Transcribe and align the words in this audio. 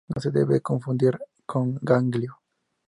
No 0.15 0.19
se 0.19 0.31
debe 0.31 0.61
confundir 0.61 1.15
con 1.45 1.77
ganglio. 1.79 2.39